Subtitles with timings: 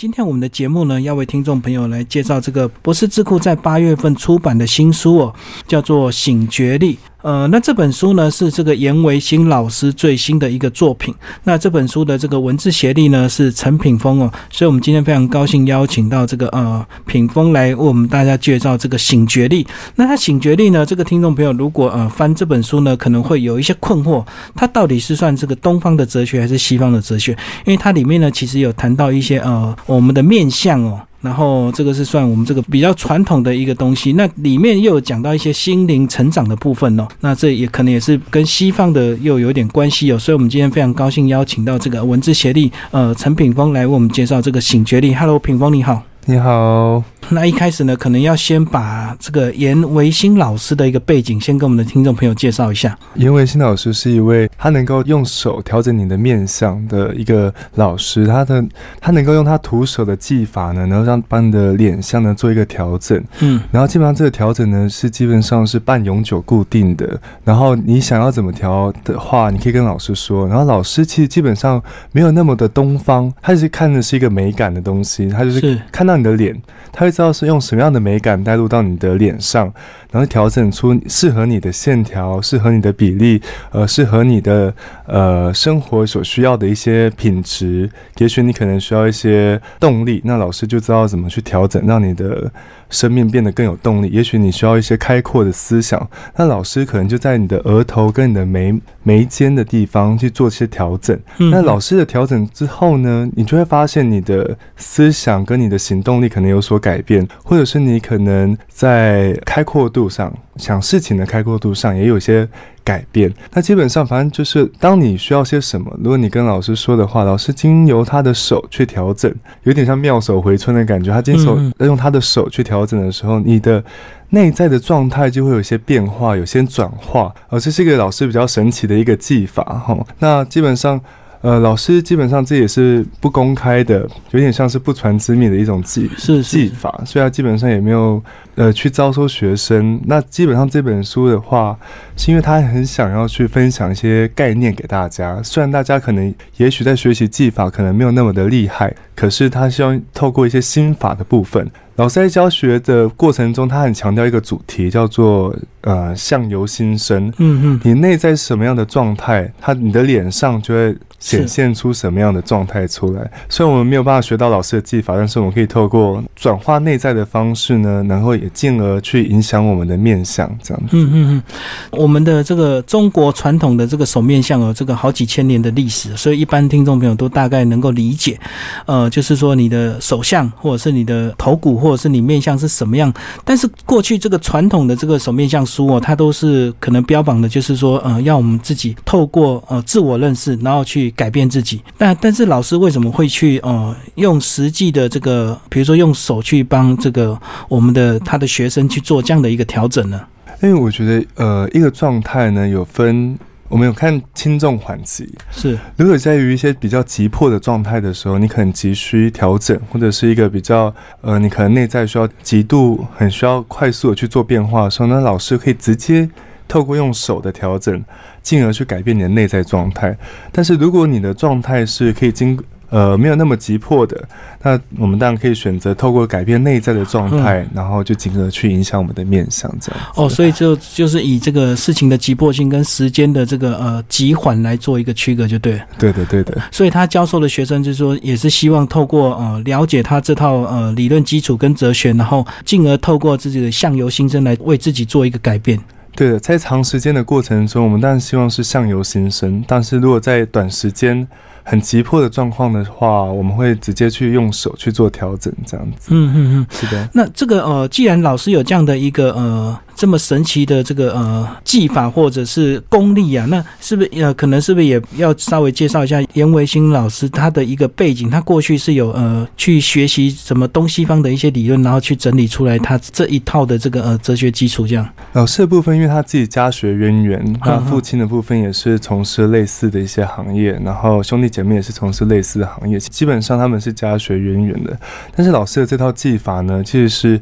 [0.00, 5.34] 今天我们的节目呢，要为听众朋友来介绍这个博士智库在八月份出版的新书哦，
[5.66, 6.94] 叫做《醒觉力》。
[7.22, 11.14] 呃，那这本书呢是这个严维新老师最新的一个作品。
[11.44, 19.66] 那这本书的这个文字协力呢是陈品峰哦，所以我们今天非常高兴邀请到这个呃品峰来为我们大家介绍这个醒觉力。
[19.96, 27.32] 那他醒觉力呢，这个听众朋友如果呃翻这本书呢，可能会有一些困惑，它到底是算这个东方的哲学还是西方的哲学？
[27.66, 31.00] 因为它里面呢其实有谈到一些呃我们的面相哦。
[31.20, 45.14] 然后这个是算我们这个比较传统的一个东西，那里面又有讲到一些心灵成长的部分哦，那这也可能也是跟西方的又有点关系哦，所以我们今天非常高兴邀请到这个文字协力呃陈品峰来为我们介绍这个醒觉力。
[45.14, 46.02] Hello，品峰你好。
[46.26, 52.98] 你好，那一开始呢，可能要先把这个严维新老师的一个背景，先跟我们的听众朋友介绍一下。
[53.14, 58.64] 严维新老师是一位他能够用手调整你的面相的一个老师，他的
[59.00, 75.80] 他能够用他徒手的技法呢，然后让把你的脸相呢做一个调整，嗯，然后基本上这个调整呢是基本上是半永久固定的，然后你想要怎么调的话，你可以跟老师说，然后老师其实基本上没有那么的东方，他是看的是一个美感的东西，他就是。
[75.90, 76.06] 看。
[76.10, 79.72] 到你的脸，他会知道是用什么样的美感带入到你的脸上，
[80.10, 84.74] 然后调整出适合你的线条、适合你的比例，呃，适合你的
[85.06, 87.90] 呃生活所需要的一些品质。
[88.18, 92.50] 也许你可能需要一些动力，那老师就知道怎么去调整，让你的。
[92.90, 94.08] 生命变得更有动力。
[94.08, 98.74] 也许你需要一些开阔的思想，那老师可能就在你的额头跟你的眉
[99.04, 101.16] 眉间的地方去做一些调整。
[101.38, 112.48] 那老师的调整之后呢，你就会发现你的思想跟你的行动力可能有所改变，或者是你可能在开阔度上想事情的开阔度上也有些。
[112.82, 119.32] 改变，那基本上反正就是当你需要些什么，如果你跟老师说的话，老师经由他的手去调整，
[119.64, 121.12] 有点像妙手回春的感觉。
[121.12, 123.84] 他经手用他的手去调整的时候，你的
[124.30, 127.32] 内在的状态就会有些变化，有些转化。
[127.48, 129.96] 而这是一个老师比较神奇的一个技法哈。
[130.18, 131.00] 那基本上。
[131.42, 138.22] 呃，老师基本上这也是不公开的，有点像是不传之秘的一种技是技法，所以他基本上也没有
[138.56, 139.98] 呃去招收学生。
[140.04, 141.78] 那基本上这本书的话，
[142.14, 145.42] 是因为他很想要去分享一些概念给大家。
[145.42, 151.66] 虽然大家可能也许在学习技法可能没有那么的厉害，可是他希望透过一些心法的部分。
[151.96, 157.28] 老师在教学的过程中，他很强调一个主题，叫做呃相由心生。
[157.38, 160.96] 嗯嗯，你内在是什么样的状态，他你的脸上就会。
[161.20, 163.30] 显现出什么样的状态出来？
[163.46, 170.88] 虽然我们没有办法学到老师的技法，但是我们可以透过转化内在的方式呢，然后也进而去影响我们的面相，这样子。
[170.92, 171.42] 嗯嗯嗯。
[171.90, 178.40] 我们的这个中国传统的这个手面相有这个好几千年的历史，所以一般听众朋友都大概能够理解。
[178.86, 183.12] 呃，就是说你的手相，或者是你的头骨，或者是你面相是什么样。
[183.44, 191.14] 但是过去这个传统的这个手面相书哦，它都是可能标榜的就是说，呃，要我们自己透过呃自我认识，然后去。
[191.20, 197.38] 改变自己，但但是老师为什么会去呃用实际的这个，比如说用手去帮这个
[197.68, 200.18] 我们的他的学生去做这样的一个调整呢？
[200.62, 203.38] 因为我觉得呃一个状态呢有分，
[203.70, 216.28] 我们有看轻重缓急，是如果在于一些比较急迫的状态的时候，你可能急需调整，或者是一个比较呃你可能内在需要极度很需要快速的去做变化的时候，那老师可以直接
[216.68, 218.04] 透过用手的调整。
[218.42, 220.16] 进而去改变你的内在状态，
[220.50, 222.58] 但是如果你的状态是可以经
[222.90, 224.28] 呃没有那么急迫的，
[224.62, 230.00] 那我们当然可以选择透过改变内在的状态，然后就进而去影响我们的面相这样。
[230.16, 235.80] 哦，所以就就是以这个事情的急迫性跟时间的这个呃急缓来做一个区隔，就对。
[235.98, 236.60] 对的，对的。
[236.70, 245.78] 所以他教授的学生就是说，也是希望透过呃了解他这套呃理论基础跟哲学，然后进而透过自己的相由心生来为自己做一个改变。
[246.16, 249.62] 对的，在长时间的过程中，我们当然希望是相由心生。
[249.66, 251.26] 但是如果在短时间
[251.62, 256.08] 很急迫的状况的话，我们会直接去用手去做调整，这样子。
[256.12, 257.08] 嗯嗯嗯，是的。
[257.12, 259.78] 那这个呃，既然老师有这样的一个呃。
[260.00, 268.30] 这么神奇的这个呃技法或者是功力啊，那是不是呃可能是不是也要稍微介绍一下严维新老师他的一个背景？
[268.30, 275.06] 他过去是有呃去学习什么东西方的一些理论，然后去整理出来他这一套的这个呃哲学基础这样。
[275.34, 284.98] 老师的部分，因为他自己家学渊源，他父亲的部分也是从事类似的一些行业，然后兄弟姐妹也是从事类似的行业，基本上他们是家学渊源的。
[285.36, 287.38] 但是老师的这套技法呢，其实是。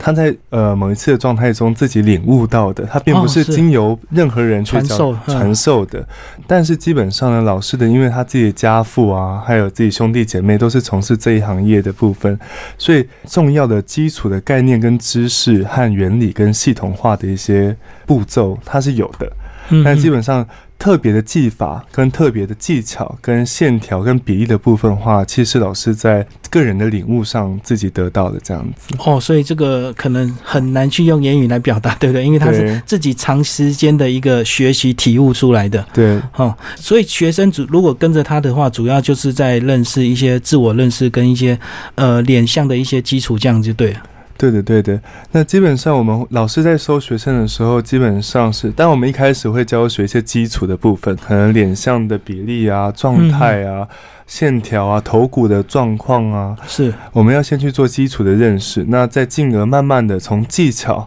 [0.00, 6.04] 他在呃某一次的状态中自己领悟到的，他并不是经由任何人去传授传授的。
[6.46, 12.38] 但是基本上呢，老师的因为他自己的家父啊，还有自己兄弟姐妹都是从事这一行业的部分，
[12.78, 17.76] 所以重要的基础的概念跟知识和原理跟系统化的一些
[18.06, 19.30] 步骤，它是有的。
[19.84, 20.46] 但基本上。
[20.80, 28.94] 特别的技法、跟特别的技巧、跟线条、跟比例的部分的话，其实老师在个人的领悟上自己得到的这样子。
[29.04, 32.24] 哦，所以这个可能很难去用言语来表达，对不对？
[32.24, 35.86] 因为他是自己长时间的一个学习体悟出来的。
[35.92, 41.58] 对，哦，所以学生主如果跟着他的话，主要就是在认识一些自我认识跟一些
[41.96, 44.00] 呃脸相的一些基础，这样就对了。
[44.40, 44.98] 对的，对的。
[45.32, 53.86] 那基本上我们老师在收学生的时候，基本上是，但我们一开始会教学一些基础的部分，可能脸相的比例啊、状态啊、
[54.26, 61.06] 线条啊、头骨的状况啊，是我们要先去做基础的认识，那再进而慢慢的从技巧，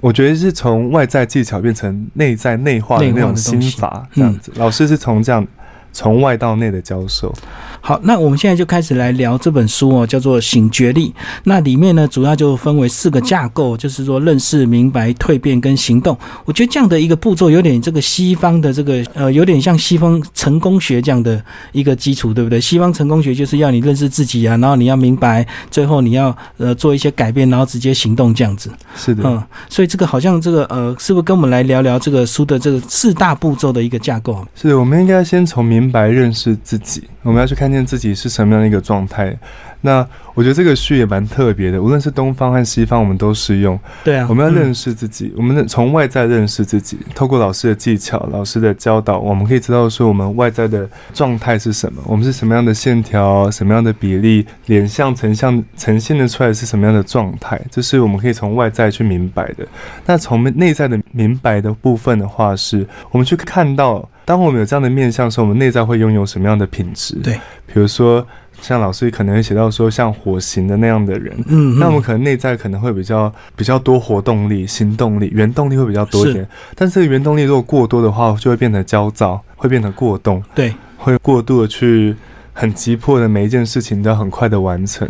[0.00, 4.52] 我觉得是从外在技巧变成内在内化的那种心法，这样子。
[4.54, 5.44] 老师是从这样
[5.92, 7.34] 从外到内的教授。
[7.80, 11.08] 好，那我们现在就开始来聊这本书哦，叫做《醒觉力》。
[11.44, 16.16] 那里面呢，主要就分为四个架构，就是说认识、明白、蜕变跟行动。
[16.44, 21.42] 我觉得这样的一个步骤，有点这个西方的这个呃，有点像西方成功学这样的
[21.72, 22.60] 一个基础，对不对？
[22.60, 28.70] 西方成功学就是要你认识自己啊，然后你要明白，最后你要呃做一些改变，然后直接行动这样子。
[28.96, 34.46] 是的，嗯，所以这个好像这个呃，是不是跟我们来聊聊这个书的这个四大步骤的一个架构？
[34.54, 39.36] 是，我们应该先从明白认识自己，我们要去看见自己是什么样的一个状态。
[39.82, 43.78] 那我觉得这个序也蛮特别的，无论是东方和西方，我们都适用。
[44.04, 59.66] 对啊，我们要认识自己，我们从外在认识自己，透过老师的技巧、老师的教导，我们可以知道说我们外在的状态是什么，我们是什么样的线条、什么样的比例，脸相成像呈现的出来是什么样的状态，这是我们可以从外在去明白的。
[60.04, 67.16] 那从内在的明白的部分的话，是我们去看到，当我们有这样的面相时候，我们内在会拥有什么样的品质？
[67.16, 67.34] 对，
[67.66, 68.24] 比如说。
[68.62, 76.46] 像老师可能会写到说，像火型的那样的人，嗯，那我们可能内在可能会比较比较多活动力、行动力、原动力会比较多一点。
[76.74, 82.14] 但是原动力如果过多的话，就会变得焦躁，会变得过动，对，会过度的去。
[82.60, 85.08] 很急迫的每一件事情都要很快的完成，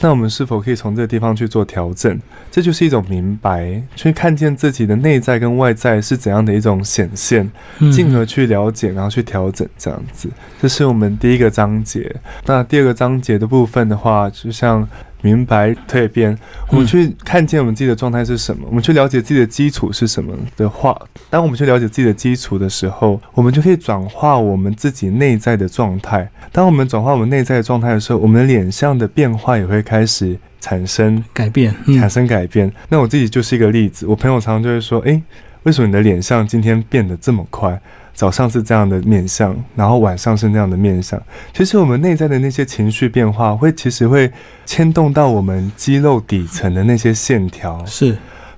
[0.00, 2.18] 那我们是否可以从这个地方去做调整？
[2.50, 7.52] 这就是一种明白，去看见自己的内在跟外在是怎样的一种显现，
[7.92, 10.30] 进而去了解，然后去调整，这样子。
[10.58, 12.16] 这是我们第一个章节。
[12.46, 14.88] 那第二个章节的部分的话，就像。
[15.26, 16.38] 明白蜕变，
[16.68, 20.96] 我们去看见我们自己的状态是什么，我们去了解自己的基础是什么的话，
[21.28, 26.30] 当我们去了解自己的基础的时候，我们就可以转化我们自己内在的状态。
[26.52, 32.72] 当我们转化我们内在的状态的时候，我们的脸上的变化也会开始产生改变，产生改变。
[32.88, 35.20] 那我自己就是一个例子，我朋友常常就会说：“诶，
[35.64, 37.80] 为什么你的脸上今天变得这么快？”
[38.16, 41.22] 早上是这样的面相，然后晚上是那样的面相。
[41.52, 44.32] 其实我们内在的那些情绪变化，会其实会
[44.64, 47.84] 牵动到我们肌肉底层的那些线条。
[47.84, 48.12] 是，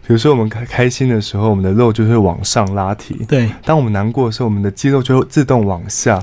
[0.06, 6.22] 比如说我们开开心的时候，我们的肉就会往上拉提；对，当我们难过的时候，我们的肌肉就会自动往下。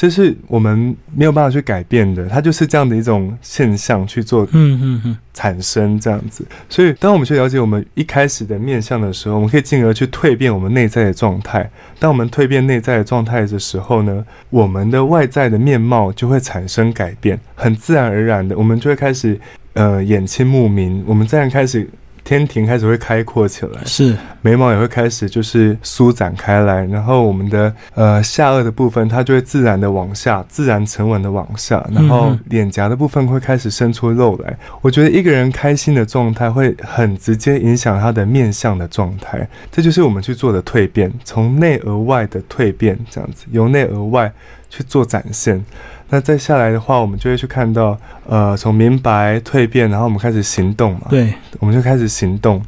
[0.00, 6.42] 这是我们没有办法去改变的，它就是这样的一种现象去做，嗯嗯嗯，产生这样子。
[6.70, 11.70] 所以，当我们去了解我们一开始的面相的时候，我们可以进而去蜕变我们内在的状态。
[11.98, 19.38] 当我们蜕变内在的状态的时候呢，我们的外在的面貌就会产生改变，很自然而然的，我们就会开始
[19.74, 21.86] 呃眼清目明，我们自然开始。
[22.30, 34.56] 天庭开始会开阔起来，是眉毛也会开始就是舒展开来，然后我们的呃下颚的部分它就会自然的往下，自然沉稳的往下，然后脸颊的部分会开始伸出肉来。
[34.80, 44.32] 我觉得一个人开心的状态会很直接影响他的面相的状态，这就是我们去做的蜕变，从内而外的蜕变，这样子由内而外
[44.68, 45.64] 去做展现。
[46.10, 47.98] 那再下来的话，我们就会去看到，
[48.28, 51.06] 呃，从明白蜕变，然后我们开始行动嘛。
[51.08, 52.62] 对，我们就开始行动。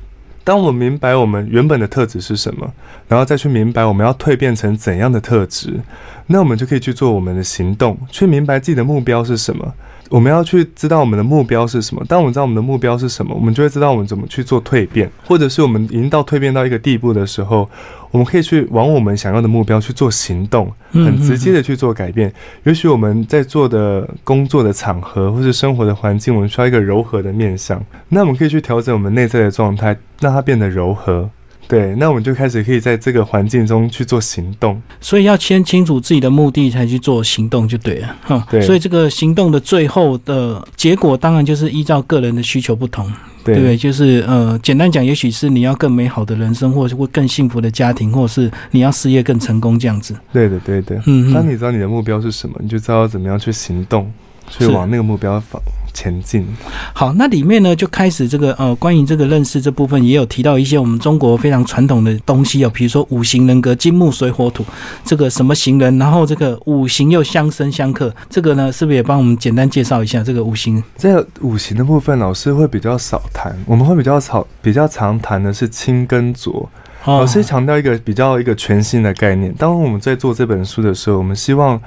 [0.44, 2.72] 当我们明白我们原本的特质是什么，
[3.08, 5.80] 然后再去明白我们要蜕变成怎样的特质，
[6.28, 9.74] 那我们就可以去做我们的行动，去明白自己的目标是什么。
[10.12, 12.04] 我们要去知道我们的目标是什么。
[12.06, 17.66] 当我们知道我们的目标是什么，我们就会知道我们怎么去做蜕变，或者是我们已经到蜕变到一个地步的时候，
[18.10, 22.30] 我们可以去往我们想要的目标去做行动，很直接的去做改变。
[22.64, 31.30] 也许我们在做的工作的场合或是生活的环境，我们需要一个柔和的面相，那我们可以去调整我们内在的状态，让它变得柔和。
[31.68, 38.46] 对，那我们就开始可以在这个环境中去做行动，所以要先清楚自己的目的才去做行动就对了，哈。
[38.50, 43.10] 对，所以这个行动的最后的结果，当然就是依照个人的需求不同，
[43.42, 43.76] 对不对？
[43.76, 50.14] 就是呃，简单讲，也许是你要更美好的人生，或者会更幸福的家庭，或者是你要事业更成功这样子。
[50.32, 51.00] 对的，对的。
[51.06, 54.12] 嗯，当你知道你的目标是什么，你就知道怎么样去行动，
[54.50, 55.62] 去往那个目标方。
[55.92, 56.46] 前进。
[56.92, 64.64] 好，那里面呢就开始这个呃，关于这个认识这部分，也有提到一些我们中国非常传统的东西哦，比如说五行人格，金木水火土，
[65.04, 70.82] 这个什么行人，然后这个五行又相生相克，这个呢是不是也帮我们简单介绍一下这个五行？
[70.96, 76.68] 这个五行的部分，老师会比较少谈，我们会比较少比较常谈的是清跟浊。
[77.04, 79.52] 老师强调一个比较一个全新的概念。
[79.54, 81.80] 当我们在做这本书的时候，我们希望。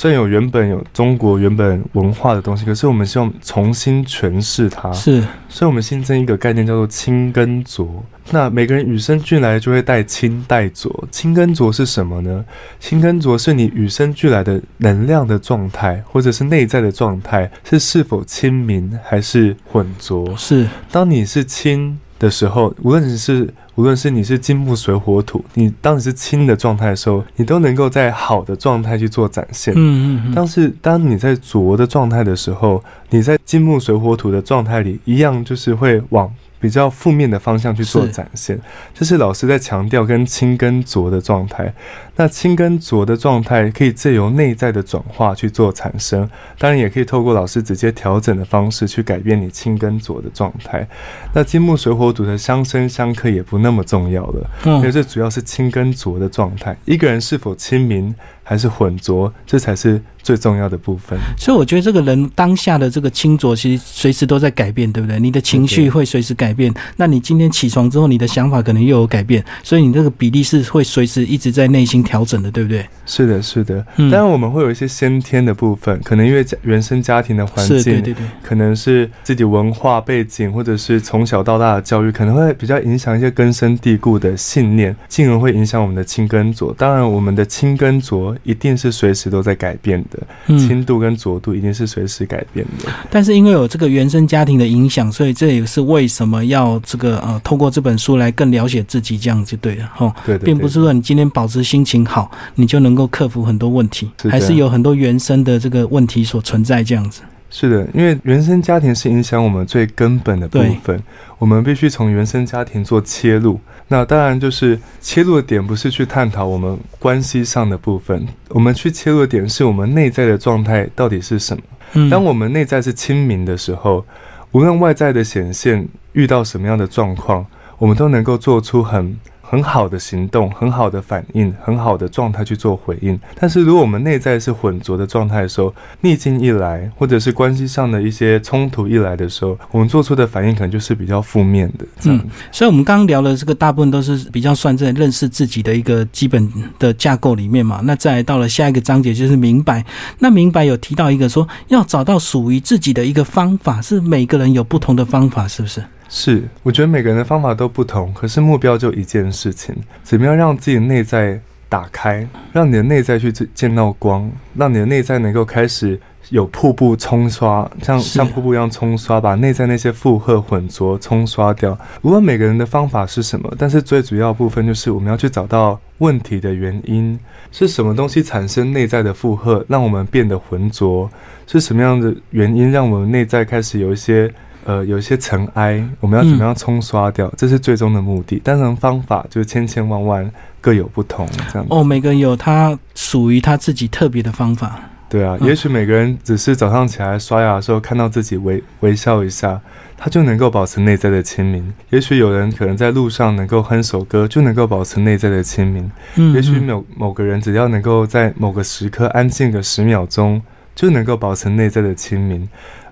[0.00, 4.92] 虽然有原本有中国原本文化的东西，可是我们希望重新诠释它。
[4.92, 8.04] 是，所以我们新增一个概念叫做清跟浊。
[8.30, 11.08] 那每个人与生俱来就会带清带浊。
[11.10, 12.44] 清跟浊是什么呢？
[12.78, 20.32] 清跟浊是你与生俱来的能量的状态，或者是内在的状态，是是否清明还是混浊？
[20.36, 29.72] 是，当你是清的时候，无论是无论是你是金木水火土，你当你是清的状态的时候，你都能够在好的状态去做展现。
[29.76, 30.32] 嗯嗯。
[30.34, 36.32] 但是当你在浊的状态的时候，你在金木水火土的状态里，一样就是会往。
[36.60, 38.58] 比较负面的方向去做展现，
[38.94, 41.72] 这是老师在强调跟清跟浊的状态。
[42.16, 50.86] 那清跟浊的状态可以借由内在的转化去做产生，当然也可以透过老师直接调整的方式去改变你清跟浊的状态。
[51.32, 56.76] 那金木水火土的相生相克也不那么重要了，因为这主要是清跟浊的状态。
[56.84, 58.14] 一个人是否清明？
[58.48, 61.18] 还是混浊，这才是最重要的部分。
[61.36, 65.20] 所以我觉得这个人当下的这个清浊，其实随时都在改变，对不对？
[65.20, 66.72] 你的情绪会随时改变。
[66.96, 72.86] 那你今天起床之后，你的想法可能又有改变，所以你这个比例是会随时一直在内心调整的，对不对？
[73.04, 73.84] 是的，是的。
[73.96, 86.74] 当然，我们会有一些先天的部分，可能因为原生家庭的环境，对对对，可能是自己文化背景，或者是从小到大的教育，可能会比较影响一些根深蒂固的信念，进而会影响我们的清跟浊。
[86.78, 88.34] 当然，我们的清跟浊。
[88.42, 92.90] 一定是随时都在改变的，轻度跟浊度一定是随时改变的。
[93.10, 100.14] 但是因为有这个原生家庭的影响，所以这也是为什么要这个呃，透过这本书来更了解自己，这样就对了哈。
[100.24, 107.22] 对，并不是说你今天保持心情好，你就能够克服很多问题，还是有很多原生的这个问题所存在这样子。
[107.50, 111.02] 是的，因为原生家庭是影响我们最根本的部分，
[111.38, 113.58] 我们必须从原生家庭做切入。
[113.88, 121.62] 那当然就是切入的点不是去探讨我们关系上的部分，我们去切入的点是我们内在的状态到底是什么。
[122.10, 124.04] 当我们内在是清明的时候，
[124.52, 127.46] 无论外在的显现遇到什么样的状况，
[127.78, 129.18] 我们都能够做出很。
[129.50, 133.18] 很好的行动，很好的反应，很好的状态去做回应。
[133.34, 141.86] 但是，如果我们内在是浑浊的状态的时候，逆境一来，或者是关系上的一些冲突一来的时候，我们做出的反应可能就是比较负面的。
[142.04, 142.20] 嗯，
[142.52, 146.46] 所以，我们刚刚聊的这个大部分都是比较算在认识自己的一个基本
[146.78, 147.80] 的架构里面嘛。
[147.84, 149.82] 那再到了下一个章节，就是明白。
[150.18, 155.82] 那明白有提到一个说，要找到属于自己的一个方法，是每个人有不同的方法，是不是？
[156.08, 161.38] 是，我觉得每个人的方法都不同，可是目标就一件事情：怎么样让自己的内在
[161.68, 166.00] 打开，让你的内在去见到光，让你的内在能够开始
[166.30, 171.78] 有瀑布冲刷，像像瀑布一样冲刷，把内在那些负荷混浊冲刷掉。
[172.00, 177.20] 无论每个人的方法是什么，但是最主要部分就是我们要去找到问题的原因
[177.52, 181.10] 是什么东西产生内在的负荷，让我们变得浑浊，
[181.46, 184.32] 是什么样的原因让我们内在开始有一些。
[184.68, 187.32] 呃，有一些尘埃，我们要怎么样冲刷掉？
[187.38, 188.38] 这是最终的目的。
[188.44, 191.82] 当然，方法就是千千万万各有不同，这样哦。
[191.82, 194.78] 每个人有他属于他自己特别的方法。
[195.08, 199.58] 对啊，也许每个人只是早上起来刷牙的时候看到自己微微笑一下，
[199.96, 201.72] 他就能够保持内在的清明。
[201.88, 205.90] 也许有人可能在路上能够哼首歌，就能够保持内在的清明。
[206.16, 210.42] 嗯，也许某某个人只要能够在某个时刻安静个十秒钟，
[210.74, 212.46] 就能够保持内在的清明。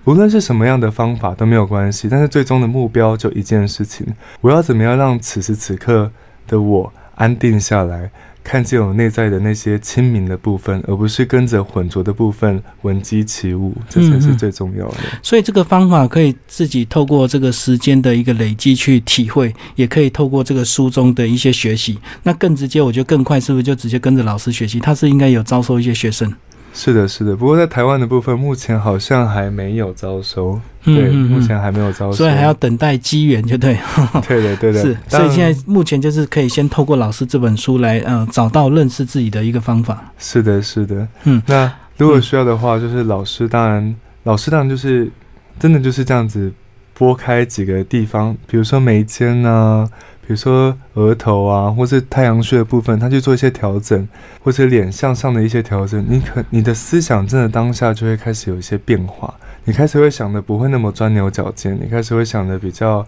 [0.06, 4.06] 无论是什么样的方法都没有关系，但是最终的目标就一件事情：
[4.40, 6.10] 我要怎么样让此时此刻
[6.46, 8.08] 的我安定下来，
[8.44, 14.98] 看见我内在的那些清明的部分，而不是跟着浑浊的部分闻鸡起舞，这才是最重要的。
[15.24, 21.98] 所以这个方法可以自己透过这个时间的一个累积去体会，也可以透过这个书中的一些学习。
[22.22, 24.78] 那更直接，我觉得更快，是不是就直接跟着老师学习？
[24.78, 26.32] 他是应该有招收一些学生。
[26.78, 27.34] 是的，是的。
[27.34, 30.60] 不过在台湾的部分，目前好像还没有招收。
[30.84, 33.78] 对，目前还没有招收，所以还要等待机缘，就对。
[34.28, 34.82] 对的，对的。
[34.82, 40.12] 是，所以现在目前就是可以先透过老师这本书来，嗯，找到认识自己的一个方法。
[40.18, 41.08] 是的，是的。
[41.24, 45.10] 嗯，那如果需要的话，就是老师当然，老师当然就是
[45.58, 46.52] 真的就是这样子，
[46.92, 49.88] 拨开几个地方，比如说眉间啊，
[50.26, 54.08] 比如说额头啊，或是太阳穴的部分，他去做一些调整，
[54.42, 59.32] 或者脸向上的一些调整，你可你的思想真的当下就会开始有一些变化，
[59.64, 63.06] 你开始会想的不会那么钻牛角尖，你开始会想的比较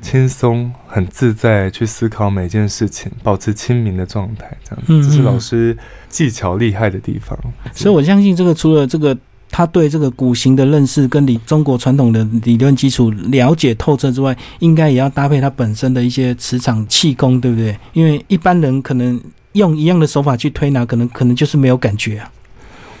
[0.00, 5.76] 轻松、很自在去思考每件事情，保持清明的状态，这样子，这是老师
[6.08, 7.36] 技巧厉害的地方。
[7.72, 9.16] 所以我相信这个除了这个。
[9.50, 17.76] 他对这个古型的认识跟理中国传统的理论基础了解透彻之外，应该也要搭配他本身的一些磁场气功，对不对？
[17.92, 19.20] 因为一般人可能
[19.52, 22.30] 用一样的手法去推拿，可能可能就是没有感觉啊。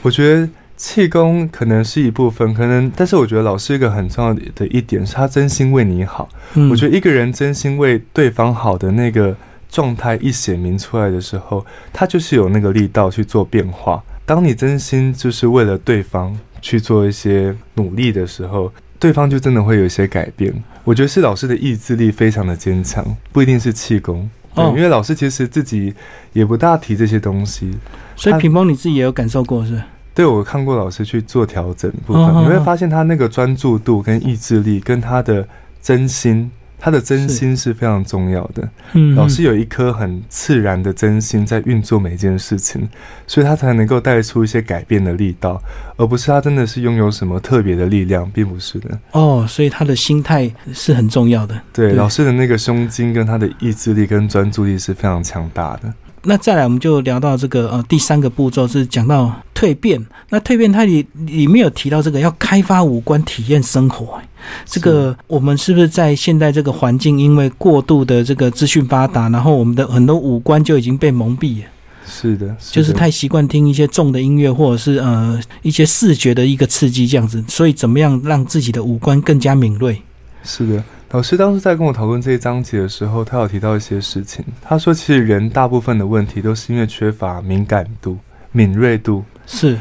[0.02, 6.28] 我觉得气功可能是一部分，可能，但是我觉得老师一个很重要的一点是他真心为你好。
[6.70, 9.36] 我觉得一个人真心为对方好的那个
[9.70, 14.02] 状态一显明出来的时候，他就是有那个力道去做变化。
[14.30, 20.54] 当你真心就是为了对方去做一些努力的时候，对方就真的会有一些改变。
[20.84, 24.30] 我觉得是老师的意志力非常的坚强，不一定是气功。
[24.54, 25.92] 对，因为老师其实自己
[26.32, 27.76] 也不大提这些东西。
[28.14, 29.82] 所以屏风你自己也有感受过是？
[30.14, 35.44] 对，我看过老师去做调整部分，你会发现他那个专注度跟意志力跟他的
[35.82, 36.48] 真心。
[36.80, 38.68] 他的真心是非常重要的。
[38.94, 42.88] 嗯，老师有一颗很自然的真心在运作每一件事情，
[43.26, 45.62] 所以他才能够带出一些改变的力道，
[45.96, 48.98] 而不是他真的是拥有什么特别的力量，并不是的。
[49.12, 51.60] 哦，所以他的心态是很重要的。
[51.72, 55.92] 对，老师的那个胸襟跟他的意志力跟专注力是非常强大的。
[56.22, 60.04] 那再来，我们就聊到这个呃第三个步骤是讲到蜕变。
[60.28, 64.20] 那蜕变它里里面有提到这个要开发五官，体验生活。
[64.64, 71.68] 这个我们是不是在现在这个环境，因为过度的这个资讯发达，然后我们的很多五官就已经被蒙蔽了。
[72.06, 77.42] 是的，就是太习惯听一些重的音乐，或者是呃一些视觉的一个刺激这样子。
[77.48, 80.00] 所以怎么样让自己的五官更加敏锐？
[80.42, 80.84] 是的。
[81.12, 84.44] 老师当时在跟我讨论这一章节的时候，他有提到一些事情。
[84.62, 88.16] 他说，其实人大部分的问题都是因为缺乏敏感度、
[88.52, 89.24] 敏锐度。
[89.44, 89.76] 是，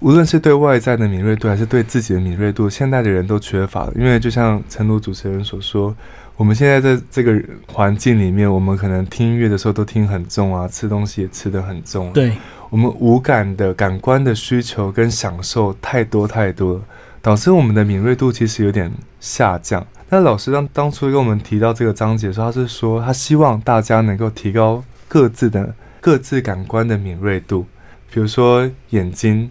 [0.00, 3.92] 无论是对外在的敏锐度，还是对自己的敏锐度，现代的人都缺乏了。
[3.94, 5.94] 因为就像陈鲁主持人所说，
[6.36, 12.12] 我们现在在这个环境里面，我们可能听音乐的时候都听很重啊，吃东西也吃得很重。
[12.12, 12.32] 对，
[12.70, 16.82] 我们无感的感官的需求跟享受太多太多，
[17.20, 19.86] 导致我们的敏锐度其实有点下降。
[20.14, 27.64] 那老师当当初跟我们提到这个章节的时候，他是说他希望大家能够提高各自的各自感官的敏锐度，
[28.12, 29.50] 比如说眼睛，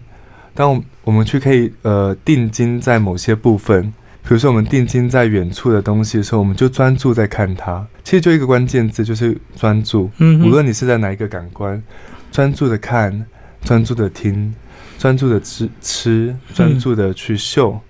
[0.54, 7.84] 当我们去可以呃定睛在某些部分，比如说我们定睛在远处的东西的时候，我们就专注在看它。
[8.04, 10.08] 其实就一个关键字就是专注。
[10.18, 11.82] 嗯，无论你是在哪一个感官，
[12.30, 13.26] 专注的看，
[13.64, 14.54] 专注的听，
[14.96, 17.80] 专注的吃吃，专注的去嗅。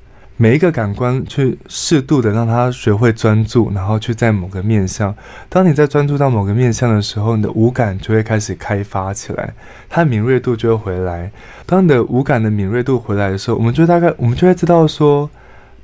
[0.42, 5.14] 每一个感官去适度的让他学会专注，然后去在某个面向。
[5.48, 9.54] 当你在专注到某个面向的时候，你的五感就会开始开发起来，
[9.88, 11.30] 它的敏锐度就会回来。
[11.64, 15.30] 当你的五感的敏锐度回来的时候，我们就大概我们就会知道说，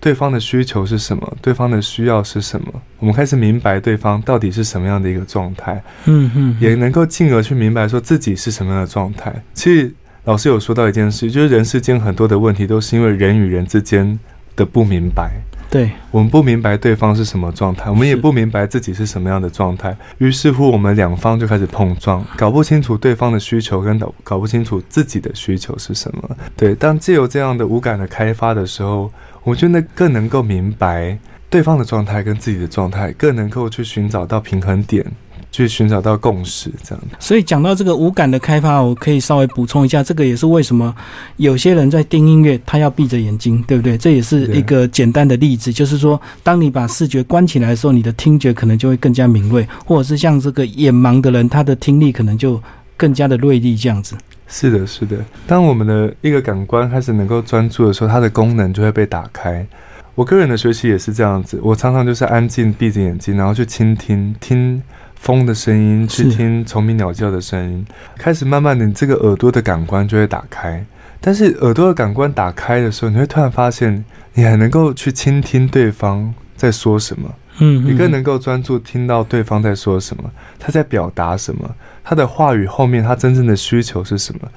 [0.00, 2.66] 对方的需求是什么，对方的需要是什么。
[2.98, 9.32] 我们开始明白对方到底是什么样的一个状态，嗯嗯，也能够进而去明白说自己是什么样的状态。
[9.54, 9.94] 其实
[10.24, 14.18] 老师有说到一件事，就是人世间很多的问题都是因为人与人之间。
[14.58, 15.30] 的不明白，
[15.70, 26.36] 对我们不明白对方是什么状态，我们也不明白自己是什么样的状态，于是乎我们两方就开始碰撞，搞不清楚对方的需求，跟搞搞不清楚自己的需求是什么。
[26.56, 29.10] 对，当借由这样的五感的开发的时候，
[29.44, 31.16] 我觉得更能够明白
[31.48, 35.06] 对方的状态跟自己的状态，更能够去寻找到平衡点。
[35.50, 37.04] 去寻找到共识，这样。
[37.18, 40.94] 所以讲到这个五感的开发，我可以稍微补充一下，这个也是为什么
[41.36, 43.96] 有些人在听音乐，他要闭着眼睛，对不对？
[43.96, 52.62] 这也是一个简单的例子，就是说，当你把视觉关起来的时候，你的听觉可能就会更加敏锐，或者是像这个眼盲的人，他的听力可能就
[52.96, 54.16] 更加的锐利，这样子。
[54.46, 55.16] 是的，是的。
[55.46, 59.66] 当我们的一个感官开始能够专注的时候，它的功能就会被打开。
[60.14, 64.82] 我个人的学习也是这样子，我常常就是安静闭着眼睛，然后去倾听听。
[65.20, 70.84] 风的声音，去听虫鸣鸟叫的声音，开始慢慢的，你这个耳朵的感官就会打开。
[71.20, 74.04] 但是耳朵的感官打开的时候，你会突然发现，
[74.34, 77.28] 你还能够去倾听对方在说什么。
[77.58, 81.68] 嗯，你更能够专注听到对方在说什么，他在表达什么，
[82.04, 84.48] 他的话语后面他真正的需求是什么。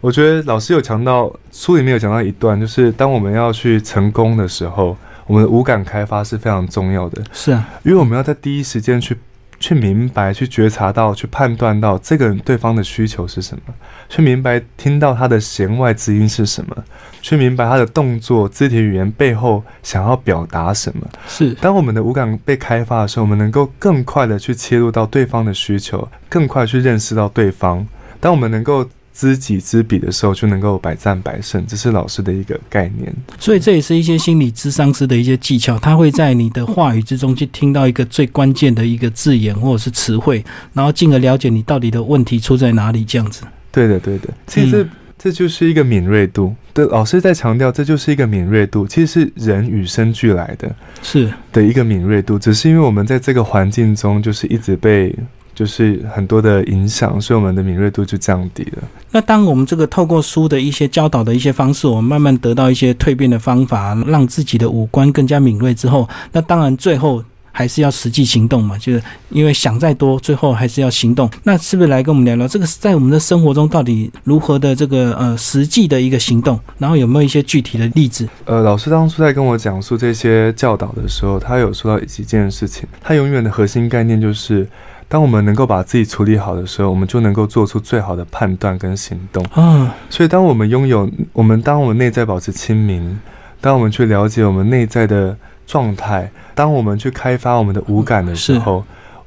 [0.00, 7.22] 我觉得老师有强到，书里面有讲到一段，就是当我们要去成功的时候，我们的五感开发是非常重要的。
[7.32, 9.16] 是啊，因为我们要在第一时间去。
[9.58, 13.74] 去明白、去觉察到、去判断到这个对方的需求是什么，
[14.08, 16.76] 去明白听到他的弦外之音是什么，
[17.22, 21.06] 去明白他的动作、肢体语言背后想要表达什么。
[21.26, 27.86] 是，当我们的五感被开发的时候，我们能够更快的去切入到对方的需求，更快去认识到对方。
[28.20, 28.88] 当我们能够。
[29.16, 33.10] 知己知彼的时候，就能够百战百胜，这是老师的一个概念。
[33.38, 43.06] 所以这也是一些心理智商师的一些技巧，他会在你的话语之中去听到一个最关键的一个字眼或者是词汇，然后进而了解你到底的问题出在哪里。
[43.06, 44.28] 这样子，对的，对的。
[44.46, 44.86] 其实
[45.18, 46.54] 这就是一个敏锐度。
[46.74, 52.38] 对，老师在强调，这就是一个敏锐度，其实是人与生俱来的，是的一个敏锐度。
[52.38, 55.14] 只是因为我们在这个环境中，就是一直被。
[55.56, 58.82] 就是很多的影响，所以我们的敏锐度就降低了。
[59.10, 68.76] 那当我们这个透过书的一些教导的一些方式，我们慢慢得到一些蜕变的方法，让自己的五官更加敏锐之后，那当然最后还是要实际行动嘛。
[68.76, 71.30] 就是因为想再多，最后还是要行动。
[71.44, 76.60] 那是不是来跟我们聊聊这个在我们的生活中到底如何的这个呃实际的一个行动？
[76.76, 78.28] 然后有没有一些具体的例子？
[78.44, 82.86] 呃，老师当初在跟我讲述这些教导的时候，他有说到几件事情。
[83.00, 84.68] 他永远的核心概念就是。
[85.08, 89.44] 当我们能够把自己处理好的时候，我们就能够做出最好的判断跟行动。
[89.54, 93.18] 嗯，所以当我们拥有我们，当我们内在保持清明，
[93.60, 98.84] 当我们去了解我们内在的状态，当我们去开发我们的五感的时候，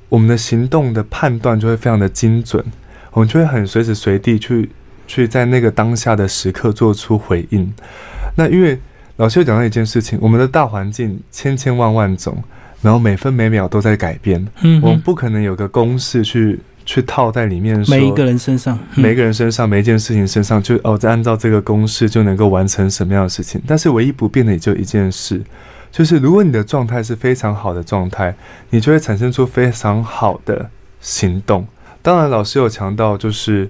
[0.09, 2.61] 我们的行动的判断就会非常的精准，
[3.11, 4.69] 我们就会很随时随地去
[5.07, 7.73] 去在那个当下的时刻做出回应。
[8.35, 8.77] 那因为
[9.15, 12.37] 老师又讲到一件事情，我们的大环境千千万万种。
[12.81, 23.61] 然后每分每秒都在改变，嗯，我们不可能有个公式去去套在里面，每一个人身上，每一个人身上，每一件事情身上，就哦，再按照这个公式就能够完成什么样的事情。
[23.67, 25.41] 但是唯一不变的也就一件事，
[25.91, 28.35] 就是如果你的状态是非常好的状态，
[28.69, 30.69] 你就会产生出非常好的
[31.01, 31.67] 行动。
[32.01, 33.69] 当然，老师有强调就是。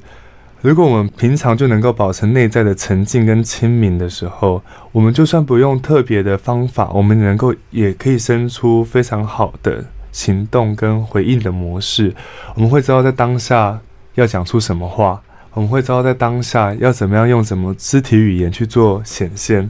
[0.62, 12.14] 如果我们平常就能够保持内在的沉静跟清明的时候，我们就算不用特别的方法，我们能够也可以生出非常好的行动跟回应的模式。
[12.56, 13.80] 我们会知道在当下
[14.16, 15.22] 要讲出什么话，
[15.54, 19.70] 我们会知道在当下要怎么样用什么肢体语言去做显现，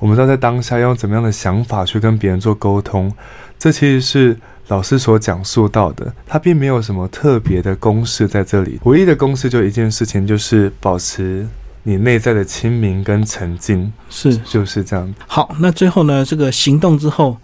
[0.00, 3.12] 我们知道在当下要用怎么样的想法去跟别人做沟通。
[3.56, 4.36] 这其实是。
[4.68, 11.46] 老师所讲述到的，它并没有什么特别的公式在这里，唯一的公式就一件事情，就是保持
[11.82, 15.14] 你内在的清明跟沉静，是就是这样。
[15.26, 17.36] 好，那最后呢，这个行动之后，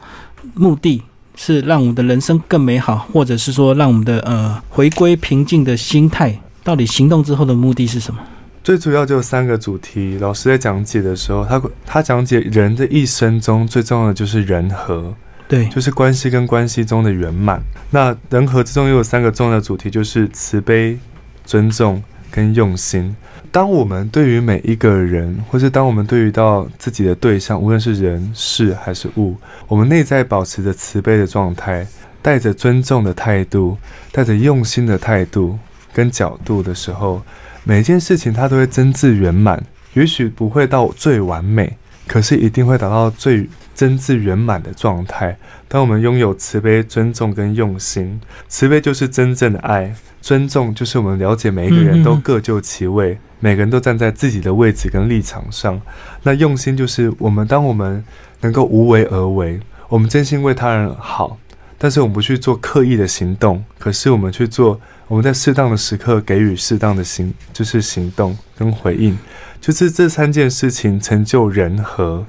[0.55, 1.03] 目的
[1.37, 8.21] 是让我们的人生更美好，或者是说让我们的呃回归平静的心态，到底行动之后的目的是什么？
[8.65, 10.17] 最主要就三个主题。
[10.19, 15.15] 老师在讲解的时候，他他讲解人的一生中最重要的就是人和。
[15.51, 17.61] 对，就是关系跟关系中的圆满。
[17.91, 20.97] 那人和之中又有三个重要的主题，就是慈悲、
[21.45, 23.17] 尊重跟用心。
[23.51, 29.37] 当我们对于每一个人，或是当我们对于到自己的对象，无论是人、事还是物，
[29.67, 31.85] 我们内在保持着慈悲的状态，
[32.23, 33.77] 带着尊重的态度，
[34.13, 35.59] 带着用心的态度
[35.93, 37.21] 跟角度的时候，
[37.65, 39.61] 每一件事情它都会真挚圆满。
[39.95, 43.51] 也许不会到最完美，可是一定会达到最。
[43.75, 45.37] 真挚圆满的状态。
[45.69, 55.81] 当我们拥有慈悲、尊重跟用心，慈悲就是真正的爱，尊重就是我们了解每一个人都各就其位，每个人都站在自己的位置跟立场上。
[56.25, 58.05] 那用心就是我们，当我们
[58.41, 61.39] 能够无为而为，我们真心为他人好，
[61.79, 69.17] 但是我们不去做刻意的行动，可是我们去做，我们在适当的时刻给予适当的行，就是行动跟回应，
[69.61, 72.27] 就是这三件事情成就人和。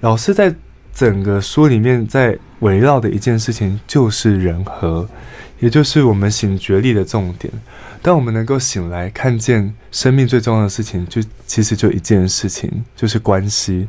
[0.00, 0.54] 老师在。
[0.96, 5.06] 整个书里面在围绕的一件事情就是人和，
[5.60, 7.52] 也就是我们醒觉力的重点。
[8.00, 13.86] 当我们能够醒来，看见生命最重要的事情，就其实就一件事情，就是关系。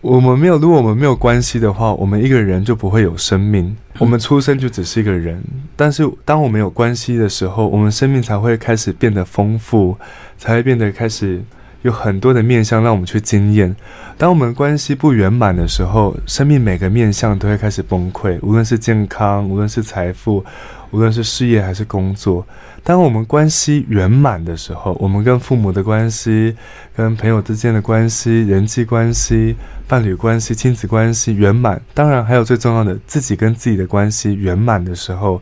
[0.00, 3.76] 我们没有，如果我们没有关系的话，我们一个人就不会有生命。
[3.98, 5.40] 我们出生就只是一个人，
[5.76, 9.96] 但是当我们有关系的时候，我们生命才会开始变得丰富，
[10.36, 11.40] 才会变得开始。
[11.82, 13.74] 有很多的面相让我们去经验。
[14.16, 20.44] 当我们关系不圆满的时候，生命每个面相都会开始崩溃，无论是健康，无论是财富，
[20.90, 22.44] 无论是事业还是工作。
[22.82, 26.56] 当我们关系圆满的时候，我们跟父母的关系、
[26.96, 29.54] 跟朋友之间的关系、人际关系、
[29.86, 35.40] 伴侣关系、亲子关系圆满，当然还有最重要的，自己跟自己的关系圆满的时候，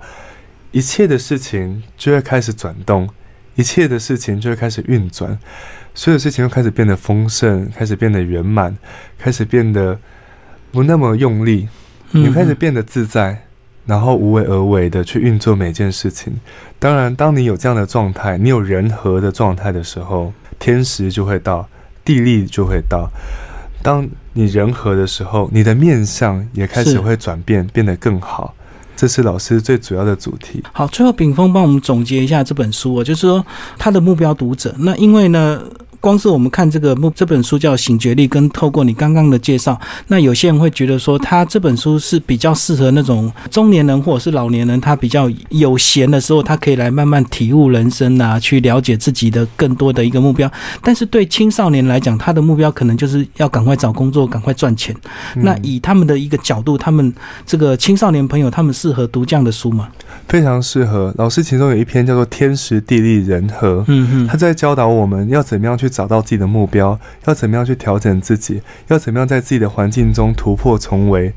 [0.72, 3.08] 一切的事情就会开始转动，
[3.54, 5.38] 一切的事情就会开始运转。
[5.96, 8.76] 所有事情又开始变得丰盛，开始变得圆满，
[9.18, 9.98] 开始变得
[10.70, 11.68] 不那么用力，
[12.10, 13.44] 你开始变得自在，
[13.86, 16.34] 然后无为而为的去运作每件事情。
[16.78, 21.66] 当然，当你有这样的状态，你有人和的状态的时候，天时就会到，
[22.04, 23.10] 地利就会到。
[23.82, 28.54] 当你人和的时候，你的面相也开始会转变，变得更好。
[28.94, 30.62] 这是老师最主要的主题。
[30.72, 33.44] 好，最后炳峰帮我们总结一下这本书，就是说
[33.78, 34.74] 他的目标读者。
[34.78, 35.62] 那因为呢？
[36.06, 50.48] 光是我们看这个目这本书叫《醒觉力》，跟透过你刚刚的介绍，那有些人会觉得说，他这本书是比较适合那种中年人或者是老年人，他比较有闲的时候，他可以来慢慢体悟人生啊，去了解自己的更多的一个目标。
[50.80, 54.94] 但是对青少年来讲，他的目标可能就是要赶快找工作，赶快赚钱。
[55.34, 57.12] 那以他们的一个角度，他们
[57.44, 59.88] 这个青少年朋友，他们适合读这样的书吗？
[60.28, 61.12] 非常适合。
[61.18, 65.90] 老师其中有一篇叫做《天时地利人和》，嗯嗯，他在教导我们要怎么样去。
[65.96, 68.60] 找到自己的目标，要怎么样去调整自己？
[68.88, 71.32] 要怎么样在自己的环境中突破重围？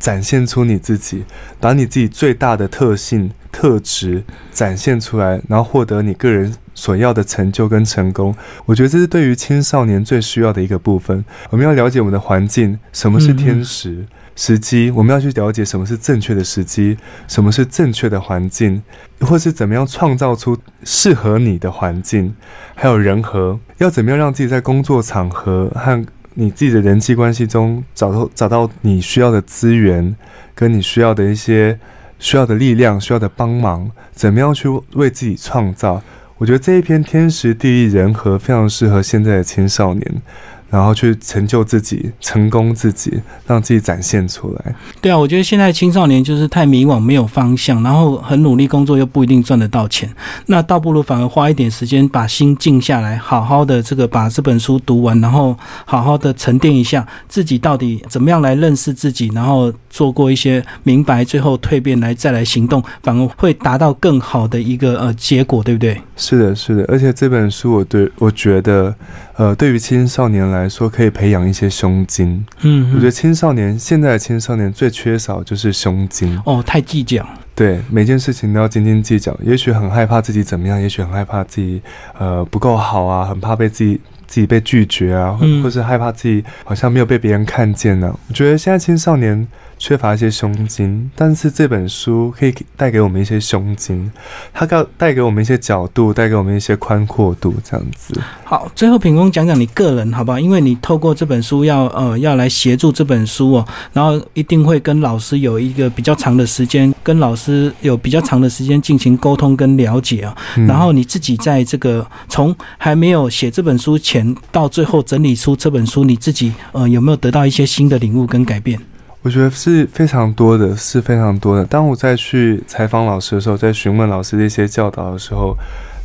[0.00, 1.24] 展现出你自己，
[1.60, 8.34] 把你自己最大的特性、特质展现出来，然后获得你个人所要的成就跟成功。
[8.64, 11.24] 我觉得这是对于青少年最需要的一个部分。
[11.50, 14.06] 我们要了解我们的环境，什么是天时？
[14.36, 16.96] 时机，我们要去了解什么是正确的时机，
[17.28, 18.82] 什么是正确的环境，
[19.20, 22.34] 或是怎么样创造出适合你的环境，
[22.74, 26.06] 还有人和，要怎么样让自己在工作场合和
[26.40, 30.16] 你自己的人际关系中找到找到你需要的资源，
[30.54, 31.78] 跟你需要的一些
[32.18, 36.02] 需要的力量、需要的帮忙，怎么样去为自己创造？
[36.38, 40.22] 我觉得这一篇天时地利人和非常适合现在的青少年。
[40.70, 44.74] 然后去成就自己，成功自己，让自己展现出来。
[45.00, 50.08] 对啊，我觉得现在青少年就是太迷惘，没有方向，然后很努力工作又不一定赚得到钱，
[50.46, 66.00] 那倒不如反而花一点时间把心静下来，好好的这个把这本书读完，然后好好的沉淀一下自己到底怎么样来认识自己，然后做过一些明白，最后蜕变来再来行动，反而会达到更好的一个呃结果，对不对？
[66.16, 68.94] 是的，是的，而且这本书我对我觉得。
[69.36, 72.44] 呃，对于青少年来说，可以培养一些胸襟。
[72.60, 76.40] 嗯，我觉得青少年现在的青少年最缺少就是胸襟。
[76.44, 77.26] 哦，太计较。
[77.54, 79.36] 对，每件事情都要斤斤计较。
[79.42, 81.80] 也许很害怕自己怎么样，也许很害怕自己
[82.18, 88.14] 呃不够好啊，很怕被自己自己被拒绝啊，或是害怕自己好像没有被别人看见呢。
[88.28, 89.46] 我觉得现在青少年。
[89.80, 94.10] 缺乏一些胸襟，但是这本书可以带给我们一些胸襟，
[94.52, 98.20] 它告带给我们一些角度，带给我们一些宽阔度，这样子。
[98.44, 100.38] 好，最后品工讲讲你个人好不好？
[100.38, 110.36] 因为你透过这本书要呃要来协助这本书哦，然后一定会跟老师有一个比较长的时间，跟老师有比较长的时间进行沟通跟了解啊。
[110.68, 118.78] 然后你自己在这个从还没有写这本书前到最后整理出这本书，你自己呃有没有得到一些新的领悟跟改变？
[119.22, 121.64] 我觉得是非常多的，是非常多的。
[121.64, 125.56] 当我再去采访老师的时候，在询问老师的一些教导的时候，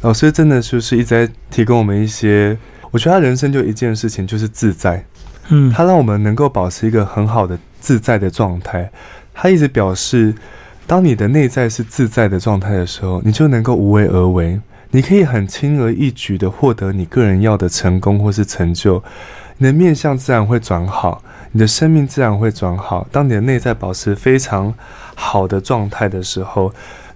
[0.01, 2.57] 老师真的就是一直在提供我们一些。
[2.91, 5.03] 我觉得他人生就一件事情，就是自在。
[5.49, 8.89] 嗯，他让我们能够保持一个很好的自在的状态。
[9.33, 10.33] 他一直表示，
[10.87, 14.59] 当你的内在是自在的状态的时候，你就能够无为而为，
[14.91, 19.03] 你可以很轻而易举的获得你个人要的成功或是成就，
[19.57, 21.23] 你的面相自然会转好。
[21.51, 23.07] 你的生命自然会转好。
[23.13, 24.73] 当你的内在保持非常
[25.15, 26.69] 好的状态的时候，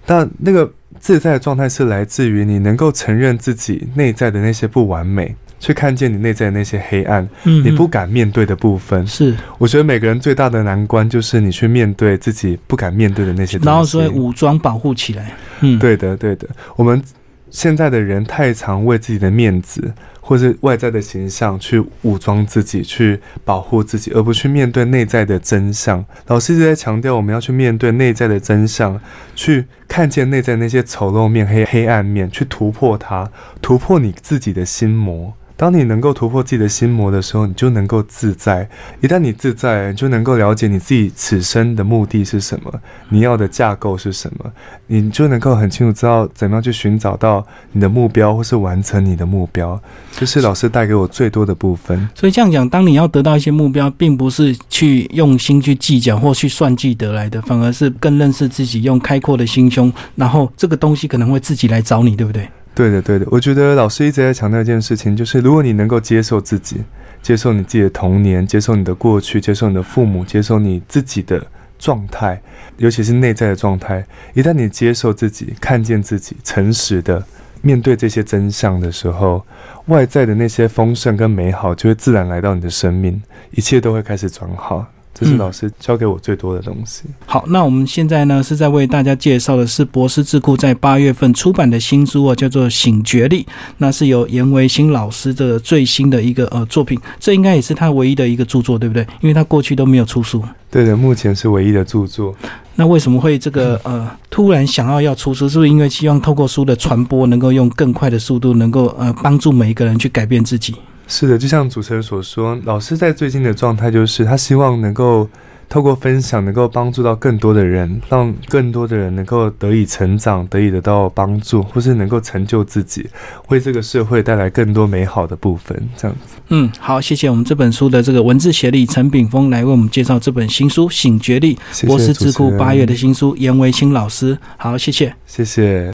[0.06, 9.06] 但那个自在的状态是来自于你能够承认自己内在的那些不完美，去看见你内在的那些黑暗，你不敢面对的部分。
[9.06, 15.34] 是，我觉得每个人最大的难关就是你去面对自己不敢面对的那些东西，然后所以武装保护起来。
[15.60, 16.48] 嗯，对的，对的。
[16.76, 17.02] 我们
[17.50, 19.92] 现在的人太常为自己的面子。
[20.30, 26.04] 或是外在的形象去武装自己，去保护自己，而不去面对内在的真相。
[26.28, 29.00] 老师一直在强调，我们要去面对内在的真相，
[29.34, 33.28] 去看见内在那些丑陋面、黑黑暗面，去突破它，
[33.60, 35.34] 突破你自己的心魔。
[35.60, 38.66] 当你能够突破自己的心魔的时候，你就能够自在。
[39.02, 42.72] 一旦你自在，你就能够了解你自己此生的目的是什么，
[43.10, 44.50] 你要的架构是什么，
[44.86, 49.78] 你就能够很清楚知道怎么样去寻找到你的目标，或是完成你的目标。
[50.12, 52.08] 这是老师带给我最多的部分。
[52.14, 62.48] 所以这样讲，当你要得到一些目标，并不是去用心去计较或去算计得来的，反而是更认识自己，用开阔的心胸，然后这个东西可能会自己来找你，对不对？
[62.74, 66.78] 对的，对的，我觉得老师一直在强调一件事情，就是如果你能够接受自己，
[67.20, 71.44] 接受你自己的童年，接受你的过去，接受你的父母，接受你自己的
[71.78, 72.40] 状态，
[72.78, 77.22] 尤其是内在的状态，一旦你接受自己，看见自己，诚实的
[77.60, 79.44] 面对这些真相的时候，
[79.86, 84.86] 外在的那些丰盛跟美好就会自然来到你的生命，一切都会开始转好。
[85.20, 87.02] 这是老师教给我最多的东西。
[87.26, 93.44] 好，那我们现在呢是在为大家介绍的是博思智库在八月份出版的新书啊，叫做《醒觉力》，
[93.76, 99.06] 那是由严维新老师的最新的一个呃作品，这应该也是他唯一的一个著作，对不对？
[99.20, 100.42] 因为他过去都没有出书。
[100.70, 102.34] 对的，目前是唯一的著作。
[102.76, 105.46] 那为什么会这个呃突然想要要出书？
[105.46, 110.74] 是不是因为希望透过书的传播，能够用更快的速度，能够呃帮助每一个人去改变自己？
[111.10, 115.28] 是的，就像主持人所说，老师在最近的状态就是他希望能够。
[115.72, 123.08] 透过分享，能够帮助到更多的人，让更多的人能够得以成长，得以得到帮助，或是能够成就自己，
[123.50, 125.80] 为这个社会带来更多美好的部分。
[125.96, 126.40] 这样子。
[126.48, 134.36] 嗯，好，谢谢我们这本书的这个文字协力陈炳峰来为我们介绍这本新书《醒觉力》，博士智库八月的新书，严维清老师。
[134.56, 135.88] 好，谢谢，谢谢。